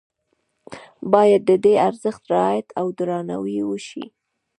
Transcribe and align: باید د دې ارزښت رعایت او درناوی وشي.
باید 1.13 1.41
د 1.49 1.51
دې 1.65 1.73
ارزښت 1.87 2.23
رعایت 2.31 2.67
او 2.79 2.87
درناوی 2.97 3.57
وشي. 3.65 4.05